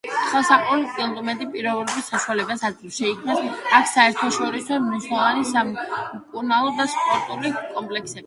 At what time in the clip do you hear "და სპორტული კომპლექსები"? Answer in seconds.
6.81-8.19